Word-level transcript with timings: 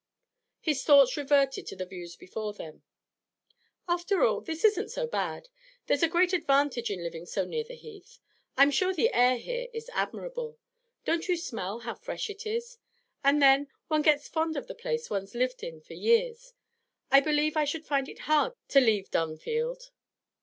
His 0.61 0.83
thoughts 0.83 1.15
reverted 1.15 1.67
to 1.67 1.75
the 1.75 1.85
views 1.85 2.15
before 2.15 2.53
them. 2.53 2.81
'After 3.87 4.23
all, 4.25 4.41
this 4.41 4.63
isn't 4.63 4.89
so 4.89 5.05
bad. 5.05 5.49
There's 5.85 6.01
a 6.01 6.07
great 6.09 6.33
advantage 6.33 6.89
in 6.89 7.03
living 7.03 7.27
so 7.27 7.45
near 7.45 7.63
the 7.63 7.75
Heath. 7.75 8.17
I'm 8.57 8.71
sure 8.71 8.95
the 8.95 9.13
air 9.13 9.37
here 9.37 9.67
is 9.75 9.91
admirable; 9.93 10.57
don't 11.05 11.27
you 11.27 11.37
smell 11.37 11.81
how 11.81 11.93
fresh 11.93 12.31
it 12.31 12.47
is? 12.47 12.79
And 13.23 13.43
then, 13.43 13.67
one 13.89 14.01
gets 14.01 14.27
fond 14.27 14.57
of 14.57 14.65
the 14.65 14.73
place 14.73 15.11
one's 15.11 15.35
lived 15.35 15.61
in 15.61 15.81
for 15.81 15.93
years. 15.93 16.53
I 17.11 17.19
believe 17.19 17.55
I 17.55 17.65
should 17.65 17.85
find 17.85 18.09
it 18.09 18.21
hard 18.21 18.53
to 18.69 18.79
leave 18.81 19.11
Dunfield.' 19.11 19.91